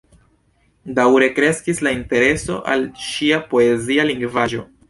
Daŭre 0.99 1.27
kreskis 1.35 1.83
la 1.87 1.93
intereso 1.97 2.57
al 2.77 2.89
ŝia 3.11 3.41
poezia 3.53 4.11
lingvaĵo. 4.13 4.69